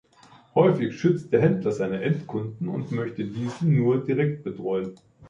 Häufig 0.55 0.99
schützt 0.99 1.31
der 1.31 1.43
Händler 1.43 1.71
seine 1.71 2.01
Endkunden 2.01 2.69
und 2.69 2.91
möchte 2.91 3.23
diese 3.23 3.67
nur 3.67 4.03
direkt 4.03 4.43
betreuen. 4.43 4.95